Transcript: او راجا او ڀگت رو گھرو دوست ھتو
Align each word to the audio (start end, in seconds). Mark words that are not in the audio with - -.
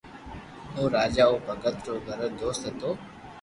او 0.75 0.83
راجا 0.95 1.25
او 1.29 1.35
ڀگت 1.45 1.77
رو 1.87 1.95
گھرو 2.07 2.27
دوست 2.39 2.63
ھتو 2.69 2.89